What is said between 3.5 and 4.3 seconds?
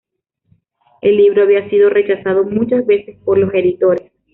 editores.